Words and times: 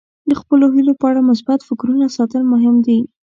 د 0.29 0.31
خپلو 0.41 0.65
هیلو 0.75 0.93
په 0.99 1.05
اړه 1.09 1.27
مثبت 1.29 1.59
فکرونه 1.69 2.05
ساتل 2.17 2.41
مهم 2.53 2.75
دي. 2.85 2.99